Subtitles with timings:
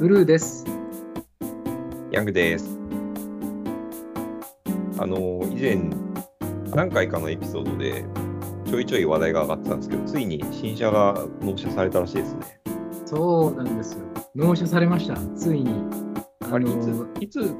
[0.00, 0.64] ブルーです。
[2.10, 2.78] ヤングです。
[4.98, 5.88] あの、以前、
[6.74, 8.04] 何回かのエピソードで、
[8.66, 12.60] ちょいちょい話題が上がってたんですけど、ついに新車が納車されたらしいですね。
[13.06, 14.00] そうなんですよ。
[14.34, 15.16] 納車されました。
[15.36, 16.03] ついに。
[16.52, 17.54] あれ、いつ、いつ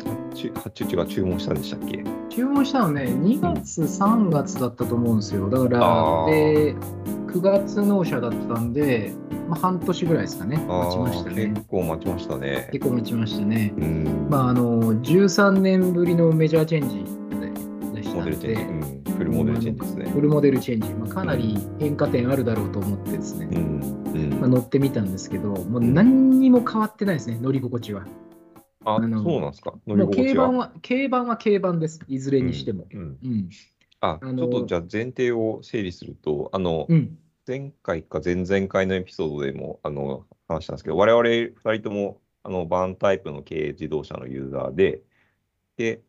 [0.55, 2.05] 発注中が注文したんでしたっけ？
[2.29, 5.49] 注文したのね、2月、3月だったと思うんですよ。
[5.49, 6.75] だから、で、
[7.29, 9.13] 9月納車だったんで、
[9.49, 10.57] まあ、半年ぐらいですかね。
[10.57, 11.67] 待ちましたね結。
[11.69, 12.69] 構待ちましたね。
[12.73, 13.75] 結構待ちましたね。
[13.77, 14.27] うん。
[14.31, 17.05] まあ、あの、13年ぶりのメジャーチェンジ
[17.95, 20.11] でしたので、うん、フルモデルチェンジですね。
[20.11, 23.81] フルモデルチェンジ、まあ、かなり変化点あるだろうと思ってですね、うん。
[24.15, 28.05] うんまあ、乗ってみたんですけど、もう何にも変わってないですね、乗り心地は。
[28.85, 29.73] あ、あのそうなんですか？
[29.87, 30.47] 乗りもう心地は？
[30.47, 32.87] 軽バンは、軽バンは軽バンです、いずれにしても。
[32.93, 33.01] うん。
[33.01, 33.51] うんうん。
[34.01, 37.19] あ、ちょっとじゃあ前提を整理すると、あの、うん。
[37.47, 45.03] 前回か前々回のエピソードでもあの話したんですけど、我々2人ともあのバンタイプの軽自動車のユーザーで、
[45.77, 46.03] で、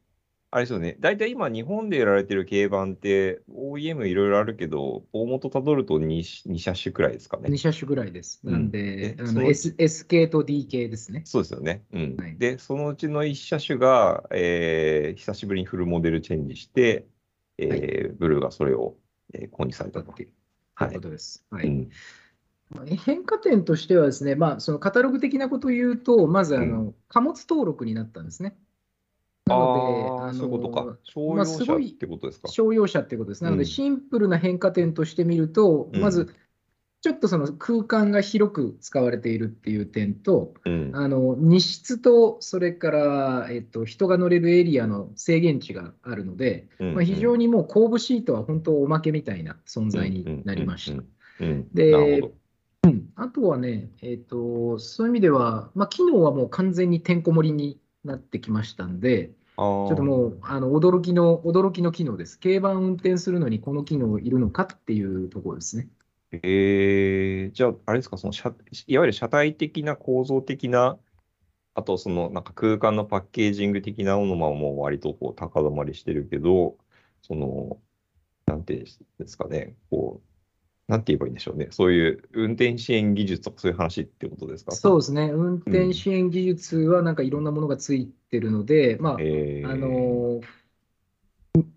[0.56, 7.58] あれですよね、大体今、日本で売られてる軽バンって、OEM いろいろあるけど、大元たどると 2, 2車種くらいですかね2。
[7.58, 8.40] 車種ぐらいです。
[8.42, 11.24] うんなんで、あのえその S, S 系と D 系ですね。
[11.26, 11.84] そうですよね。
[11.92, 17.06] うんはいで、そのうちの1車種が、えー久しぶりにフルモデルチェンジして、
[17.58, 18.96] えーブルーがそれを、
[19.34, 20.14] えー購入されたと。
[20.14, 20.30] という
[20.76, 21.46] はいことです。
[21.50, 21.90] はいうん
[22.70, 28.58] まあ変化点としてはですね、まあ、そのカタログ的なことを言うと、まずあの、う貨物登録になったんですね。
[29.48, 30.98] なので、ああ、そういうことか。
[31.04, 32.48] 商ま用車ってことですか？
[32.48, 33.44] 商用車ってことです。
[33.44, 36.34] なので、うんシンプルな変化点として見ると、うんまず、
[37.02, 40.90] ちょっとその空間が広く使われているっていう点と、うん。
[40.96, 51.04] あの荷室とそれから、えっと、人が乗れるエリアの制限値があるので、まあ、非常ににもう後部シートは本当おまけみたいな存在になりました。。
[51.42, 51.70] うん
[52.84, 53.10] うん。
[53.16, 62.40] あとはね、えっと、そういう意味では、まあ、機能はもう完全にてんこ盛りになってきましたんで、ちょっともうあの驚きの驚きの機能です。
[62.40, 65.88] 軽バン運転するのにこの機能いるのかっていうところですね。
[66.32, 68.54] えー、じゃあ、あれですか、その車、
[68.88, 70.98] いわゆる車体的な構造的な、
[71.74, 76.78] あとそのなんか空間のパッケージング的なものももう割とこう高止まりしてるけど、
[77.22, 77.78] その、
[78.46, 78.86] なんていうん
[79.20, 80.35] ですかね、こう、
[80.88, 84.72] なんて言えばいいんでしょうね、そういう運転支援技術とかそういう話ってことですか？
[84.72, 85.32] そうですね。
[85.34, 90.42] 運転支援技術はなんかいろんなものがついてるので、まあ、えー、あの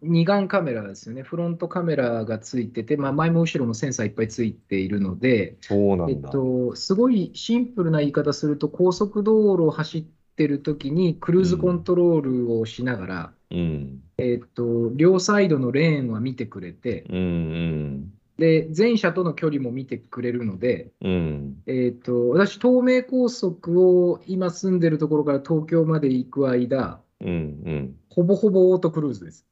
[0.03, 1.23] 二眼カメラですよね。
[1.23, 6.31] フロントカメラがついてて、まあ、前も後ろもセンサーいっぱいついているので、えっそうなんだ。
[6.31, 10.05] と、すごいシンプルな言い方すると、高速道路を走っ
[10.37, 14.03] てる時にクルーズコントロールをしながら、うん。
[14.19, 18.13] えっと、両サイドのレーンは見てくれて、うんうん。
[18.39, 21.63] で、前車との距離も見てくれるので、うん。
[21.67, 27.97] えっと、私、東名高速を今住んでるところから東京まで行く間、うんうん。
[28.09, 29.45] ほぼほぼオートクルーズです。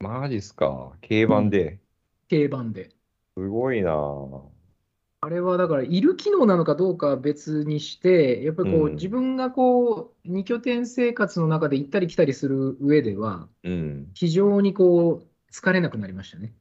[0.00, 0.92] マジっすか？
[1.08, 1.80] 軽バンで？
[2.28, 2.90] 軽バンで。
[3.36, 4.40] すごいなぁ。
[5.20, 14.10] あれはだから、いる機能なのかどうかは別にして、やっぱりこう、うん自分がこう、二拠点生活の中で行ったり来たりする上では、うん。
[14.14, 16.54] 非常にこう、疲れなくなりましたね。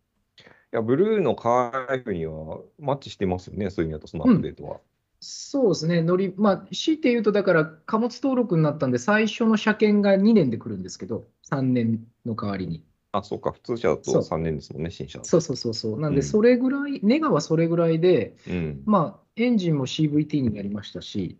[0.73, 4.79] いや、ブルーのカーフにはマッチしてますよね、そういう意味だと、そのアップデートは。
[5.19, 12.83] そうですね、乗り、まあ、強いて言うと、だから、貨物登録になったんで、最初の車検が2年で来るんですけど、3年の代わりに。
[13.13, 15.19] あ、そうか、普通車だとそう3年ですもんね、新車。
[15.23, 15.99] そうそうそうそう。
[15.99, 18.83] なんで、うんそれぐらい、ネガはそれぐらいで、うん。
[18.85, 21.37] まあ、エンジンも CVT になりましたし、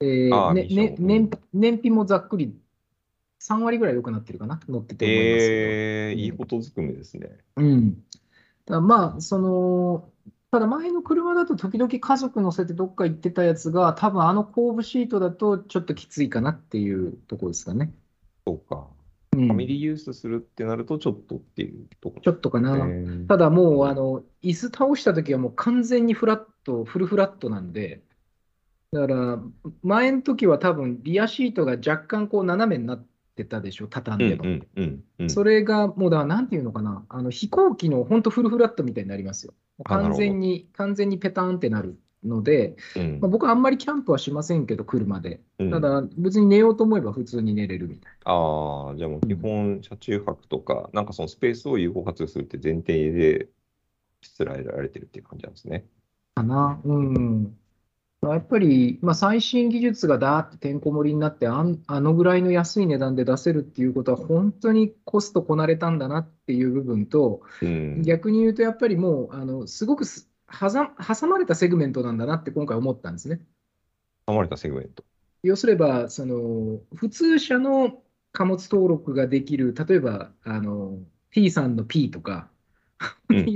[0.00, 2.54] えーねね燃燃費もざっくり
[3.40, 5.46] 3割ぐらい良くなってるかな、乗ってて思います。
[5.50, 7.38] えー、うんいいことずくめですね。
[7.56, 8.02] うん。
[8.74, 10.10] だまあ、その、
[10.50, 17.92] ただ前の車だと時々家族乗せてどっか行ってたやつが、多分あの後部シートだとちょっときついかなっていうところですかね。
[18.46, 18.86] そうか。
[19.36, 22.22] うんファミリーユースするってなると、ちょっとっていうところ。
[22.22, 22.76] ちょっとかな。
[22.76, 28.02] えーただもう、あの、椅子倒した時はもう完全にフラット、フルフラットなんで、
[28.90, 29.38] だから、
[29.82, 33.06] 前の時は多分リアシートが若干こう斜めになっ
[33.38, 34.44] てたでしょ、畳んでも。
[34.44, 35.30] うんうんうんうん。
[35.30, 39.54] それがもうだなんていうのかな、あの飛行機の本当フルフラットみたいになりますよ。
[39.84, 45.40] 完全に、完全にペタンってなるので、うんまあ、僕はあんまりキャンプはしませんけど、車で。
[45.58, 53.48] うんただ、別に寝ようと思えば普通に寝れるみたいああ、じゃあもう基本、車中泊とか、なんかそのスペースを有効活用するって前提で、
[54.20, 55.84] しつらえられてるっていう感じなんですね。
[56.36, 56.42] な。
[56.42, 56.80] かな。
[56.84, 57.56] うん。
[58.22, 68.02] やっぱり、まあ、最新技術がだーっててんこ盛りになってあのぐらいの安い値段で出せるっていうことは、本当にコストこなれたんだなっていう部分と、うん。
[68.02, 73.40] 逆に言うと、やっぱりもう、あのすごく挟まれたセグメントなんだなって今回思ったんですね。
[74.26, 75.04] 挟まれたセグメント。
[75.44, 80.98] 要すれば、その普通車の貨物登録ができる、例えばあの
[81.30, 82.50] T さんの P とか、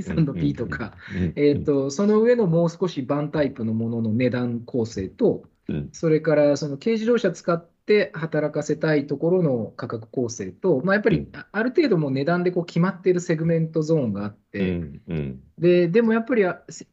[0.03, 0.25] さん。
[0.27, 0.97] の P とか、
[1.37, 5.45] えーと、その上のもう少しバンタイプのものの値段構成と、
[5.93, 16.45] それからその軽自動車使っって働かせたいところの価格構成と、まあ、やっぱりある程度も値段でこう決まっているセグメントゾーンがあって、うんうん、ででもやっぱり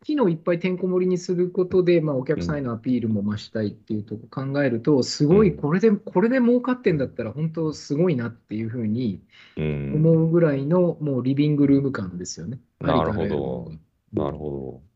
[0.04, 9.22] 機能いっぱいてんこ盛りにすることで、まあ、お客さんへのアピールも増したいっていうとこ考えると、すごいこれで、これで儲かってんだったら、本当すごいなっていうふうに
[9.58, 12.60] 思うぐらいの、もうリビングルーム感ですよね。
[12.80, 13.72] なるほど。
[14.12, 14.89] なるほど。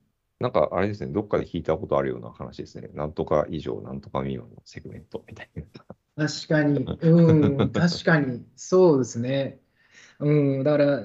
[0.44, 2.90] なんかあれですね、どっかで聞いたことあるような話ですね。
[2.94, 5.50] なんとか以上、なんとか未満のセグメントみたい
[6.18, 6.28] な。
[6.28, 9.62] 確かに、 うん、確かに、そうですね。
[10.20, 11.04] うん、だから、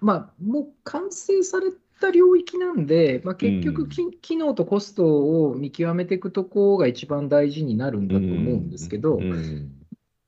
[0.00, 1.70] まあ、もう完成され
[2.00, 3.88] た領域なんで、まあ、結局、うん、
[4.20, 9.32] 機能とコストを見極めていくとこが一番大事になるんだと思うんですけど、うん。
[9.32, 9.72] うん。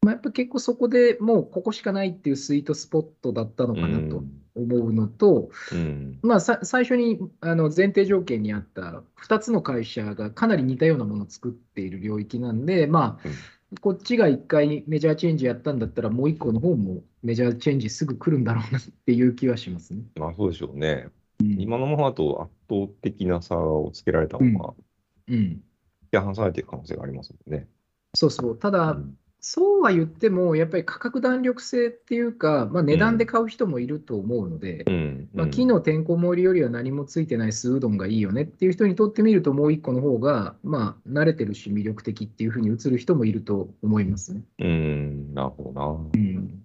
[0.03, 4.23] まあ、やっぱ結構そこでもうここしかないっていうスイートスポットだったのかなと
[4.55, 13.29] 思うのと、うん、まあ、最初にあの前提条件にあった2つの会社がかなり似たようなものを作っている領域なんで、まあ、
[13.81, 20.03] こっちが1回メジャーチェンジやったんだったら、もう1個の方もメジャーチェンジすぐ来るんだろうなっていう気はしますね。
[20.17, 21.09] まあそうでしょうね。
[21.41, 24.75] うん、今のままと圧倒的な差をつけられたまま、
[25.29, 25.63] うん。
[26.13, 27.67] 批判されていく可能性がありますもんね。
[28.15, 28.59] そうそう。
[28.59, 35.29] ただ、うんそうは言っても、やっぱり価格弾力性っていうか、まあ、値段で買う人もいると思うので、うん。
[35.35, 44.43] まあ、木のてんこ盛りよりは何もついてない酢うどんがいいよねっていう人にとってみると、もう一個の方が、まあ、慣れてるし魅力的っていうふうに映る人もいると思いますね。
[44.61, 45.87] うん、なるほどな。
[45.89, 46.63] うん、い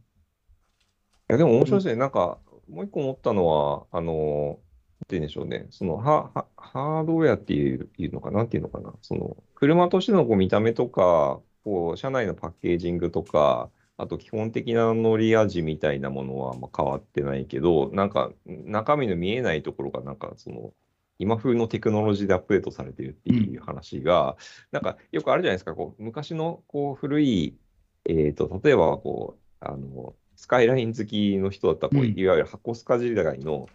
[1.29, 1.95] やでも面白いですね。
[1.95, 2.37] なんか、
[2.69, 20.71] もう一個思ったのは、あの、って言うんでしょうね、そのハハードウェアっていうのかな、なんていうのかな、その車としてのこう見た目とか、こう、社内のパッケージングとか、あと基本的な乗り味みたいなものはま変わってないけど、なんか中身の見えないところが、なんかその、
[21.19, 24.37] 今風のテクノロジーでアップデートされてるっていう話が、
[24.71, 27.57] なんかよくあるじゃないですか、こう昔のこう古い、
[28.05, 33.67] えーと、例えばこうあのスカイライン好きの人だったらこう、いわゆる箱スカ時代の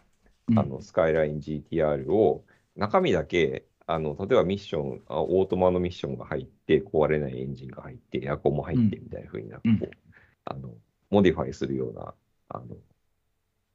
[0.56, 2.44] あのスカイライン GTR を
[2.74, 9.96] 中身だけあの例えばミッションあ、オートマのミッションが入って、壊れないエンジンが入って、エアコンも入ってみたいなふうにな、うん、こう
[10.44, 10.70] あの
[11.10, 12.14] モディファイするような
[12.48, 12.76] あの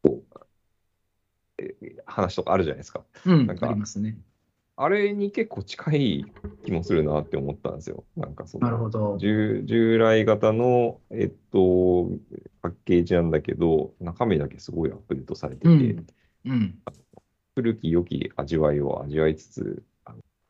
[0.04, 0.48] こう、
[1.60, 1.76] え、
[2.06, 3.04] 話とかあるじゃないですか。
[3.26, 4.18] うん、なんかありますね。
[4.80, 6.26] あれに結構近い
[6.64, 8.04] 気もするなって思ったんですよ。
[8.16, 12.12] なんかそのなるほど従従来型の、えっと、
[12.62, 16.06] パッケージなんだけど、中身だけすごいアップデートされてて、うん
[16.46, 16.76] うん、
[17.56, 19.84] 古き良き味わいを味わいつつ、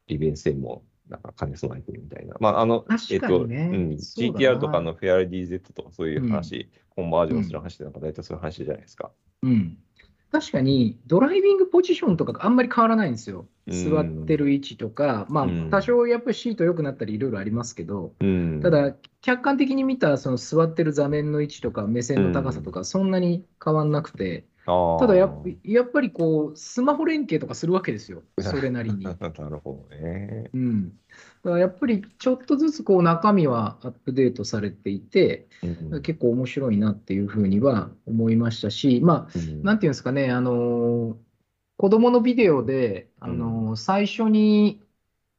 [0.08, 2.36] 利便性もなんか兼ね備えてるみたいな。
[2.40, 9.12] まあ、あの、えっと、うん、GTR とかのフェアリー Z とかそういう話、うん、コンバージョンする話なんか大体そういう話じゃないですか。
[9.44, 9.78] うん。
[10.32, 13.48] 確かに、ドライビングポジションとかあんまり変わらないんですよ。
[13.70, 24.46] 座ってる位置とか、まあ、多少やっぱりシート良くなったりいろいろありますけど、うん、ただ、客観的に見たその座ってる座面の位置とか目線の高さとか、そんなに変わんなくて、
[25.00, 25.34] ただや
[25.64, 29.06] やっぱりこう、スマホ連携とかするわけですよ、 それなりに。
[29.06, 30.50] なるほどね。
[30.54, 30.90] うん。
[30.90, 30.92] だ
[31.44, 35.48] からやっぱりちょっとずつこう中身はアップデートされていて、
[35.92, 41.18] うん、結構面白いなっていうふうには思いましたし、まあ、うん、なんていうんですかね、あの
[41.78, 44.82] 子供のビデオで、あの最初に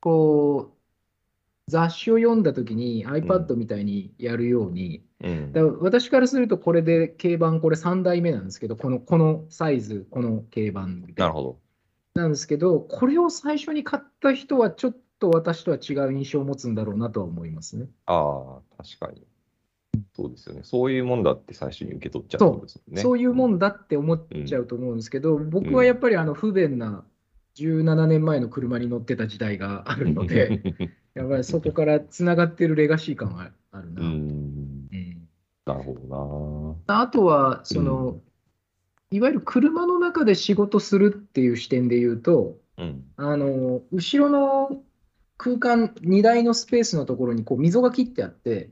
[0.00, 11.58] こう雑誌を読んだときに iPad みたいにやるように、うん、だから私からするとこれで軽バンこれ3代目なんですけどこのこのサイズこの軽バンなるほど
[12.14, 17.86] なんですけどこれを最初に買った人はちょっと私とは違う印象を持つんだろうなとは思いますね。
[18.06, 19.26] ああ確かに。
[20.14, 20.60] そうですよね。
[20.64, 27.04] そういうもんだって最初に受け取っちゃう、ね、そうそういうもんだって思っちゃうと思うんですけど、うん、僕はやっぱりあの不便な
[27.56, 30.62] 17年前の車に乗ってた時代があるので、
[31.14, 34.02] やっぱりそこからつながってるレガシー感はあるな。
[34.02, 34.57] うん、
[35.68, 37.00] なるほどな。
[37.02, 38.22] あとは、その、うん、
[39.10, 44.82] いわゆる車の中で仕事するっていう視点で言うと、うん、あの後ろの
[45.36, 48.70] 空間、荷台のスペースのところにこう溝が切ってあって、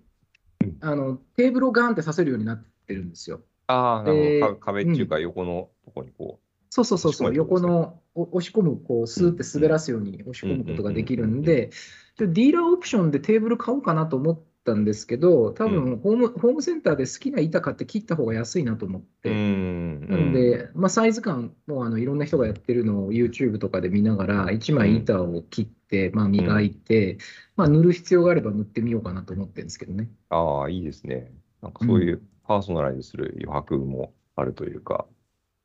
[0.81, 3.41] あのテーブルをガーンってさせるようになってるんですよ。
[3.67, 4.57] ああ、なるほど。
[4.57, 6.47] 壁っていうか、横のところにこう。
[6.71, 11.71] そうそうそうそう、横の押し込む、こう、スーって滑らすように押し込むことができるんで、
[12.19, 14.41] ディーラーオプションでテーブル買おうかなと思っ
[14.73, 20.09] ったんですけど、多分ホーム、ホームセンターで好きな板買って切った方が安いなと思っうて、ん。
[20.09, 27.19] なんで、まあ、サイズ感もあのいろんな人がやってるのを YouTube とかで見ながら、1枚板を切って、まあ、磨いて、
[27.55, 30.11] まあ、塗る必要があれば塗ってみようかなと思ってるんですけどね。
[30.31, 31.33] ああ、いいですね。
[31.63, 35.07] なんかそういうパーソナライズする余白もあるというか。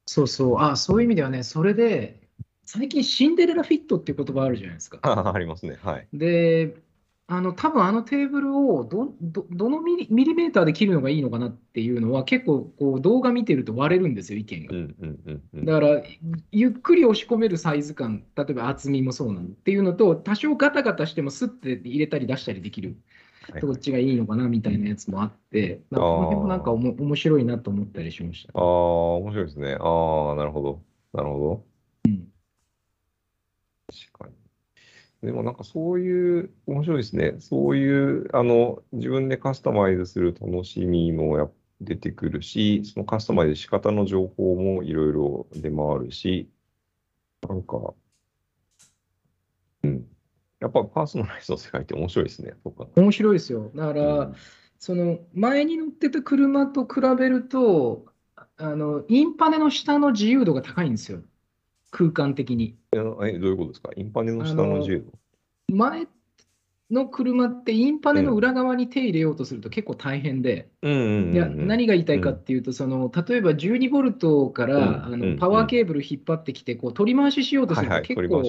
[0.05, 2.22] そうそう、あそういう意味ではね、それで、
[2.63, 5.00] 最近シンデレラフィットっていう言葉あるじゃないですか。
[5.34, 5.77] ありますね。
[5.81, 6.08] はい。
[6.13, 6.75] で、
[7.33, 14.73] あの多分あのテーブルをどどどのミリミリメーターで切るのがいいのかなっていうのは、結構こう動画見てると割れるんですよ、意見が。
[14.73, 15.65] うんうんうんうん。
[15.65, 16.03] だから、
[16.51, 22.97] ゆっくり押し込めるサイズ感、例えば厚みもそうなのっていうのと、多少ガタガタしてもスッて入れたり出したりできる、
[23.50, 28.51] はいどっちがいいのかなみたいなやつもあって、なんかこの辺もなんかおも面白いなと思ったりしました。
[28.53, 29.77] ああ、面白いですね。
[29.79, 30.81] ああ、なるほど。
[31.13, 31.65] なるほど。
[32.05, 32.27] うん
[33.88, 34.41] 確かに。
[35.21, 37.35] でもなんかそういう、面白いですね。
[37.39, 46.49] そういう、あの、自分でカスタマイズする楽しみもやっ出てくるし、そのカスタマイズ仕方の情報もいろいろ出回るし、
[47.47, 47.93] なんか、
[49.83, 50.07] うん。
[50.59, 52.53] やっぱパーソナライズの世界って面白いですね。
[52.63, 53.71] そうか面白いですよ。
[53.75, 54.35] だから、うん
[54.83, 58.07] その前に乗ってた車と比べると、
[58.57, 61.21] あのインパネの下の自由度が高いんですよ、
[61.91, 62.75] 空間的に。
[62.93, 63.91] え、どういうことですか？
[63.95, 65.05] インパネの下の自由
[65.69, 66.07] 度前
[66.89, 70.69] の車ってインパネの裏側に手入れようとすると結構大変で。
[70.83, 70.88] い
[71.36, 78.43] や何が言いたいかっていうと、その例えば12ボルトから、うんあうんのパワーケーブル引っ張ってきてこう取り回ししようとすると結構。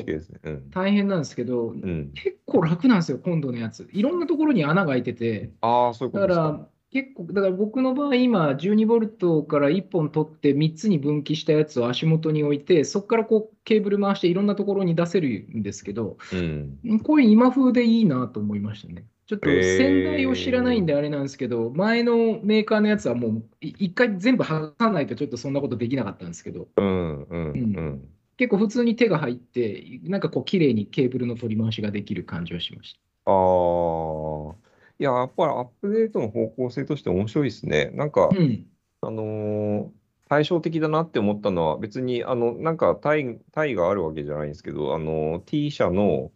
[0.70, 2.10] 大変なんですけど、うん。
[2.14, 3.88] 結構楽なんですよ、今度のやつ。
[3.92, 5.52] いろんなところに穴が開いてて。
[5.60, 17.00] ああ、そういうこだか結構、だから僕の場合、今、12ボルトから1本取って、3つに分岐したやつを足元に置いて、そこからこうケーブル回して、いろんなところに出せるんですけど、うん。
[17.02, 19.06] こういう今風でいいなと思いましたね。
[19.26, 28.08] ちょっと先代を知らないんであれなんですけど、前のメーカーのやつはもうい一回全部剥がさないとちょっとそんなことできなかったんですけど、うんうんうん。
[28.36, 34.61] 結構普通に手が入って、なんかこう綺麗にケーブルの取り回しができる感じはしましああ。
[35.02, 37.90] いや、やっぱりアップデートの方向性として面白いですね。
[37.92, 38.66] なんかた。、うん。
[39.00, 39.88] あのー
[40.28, 46.30] 対照的だなって思ったのは、別に、あの、なんか、タイ、タイがあるわけじゃないんですけど、あの、T 社の、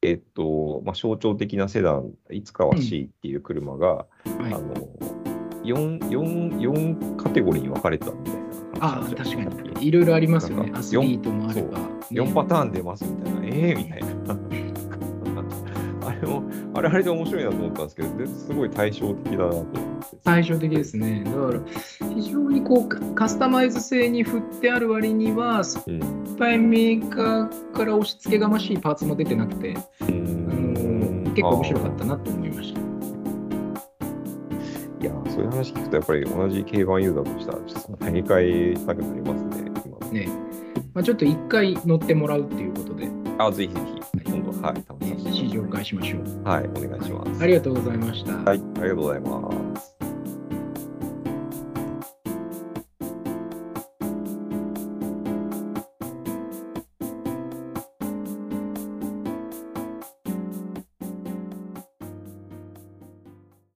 [0.00, 4.04] えっと、まあ、象徴的なセダン、いつかは C っていう車が、は
[4.48, 4.72] いあの、
[5.64, 8.40] 4、4、4カテゴリーに分かれてたみたいな
[8.80, 9.86] ああ、確かに。
[9.86, 10.72] いろいろありますよね。
[10.74, 11.78] アスリートもあれば。
[12.10, 14.41] 4パターン出ますみたいな、ええみたいな。
[16.82, 20.16] あれも、あれで面白いなと思ったんですけど、ですごい対照的だなと思って。
[20.24, 21.22] 対照的ですね。
[21.24, 21.60] だから、
[22.14, 26.36] 非常にこうカカスタマイズ性に振ってある割には、いっうん。
[26.36, 32.80] ぱいメーカーから押し付けがましいパーツも出てなくて、うあのん結構面白かったなと思いました。
[35.00, 40.08] いや、そういう話聞くと、やっぱり同じ軽バンユーザーとしては、ちょっと買い替えたくなりますね、今。
[40.12, 40.28] ね
[40.94, 43.08] まあ、ちょっと一回乗ってもらうっていうことで、
[43.38, 43.91] あ、ぜひぜひ、
[44.32, 46.42] 今度、はい、試乗会しましょう。
[46.42, 47.42] はい、お願いします。
[47.42, 48.32] ありがとうございました。
[48.32, 49.91] はい、ありがとうございます。